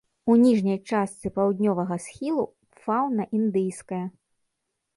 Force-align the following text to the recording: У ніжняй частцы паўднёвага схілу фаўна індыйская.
У 0.33 0.35
ніжняй 0.43 0.79
частцы 0.91 1.31
паўднёвага 1.35 1.97
схілу 2.07 2.45
фаўна 2.83 3.23
індыйская. 3.41 4.05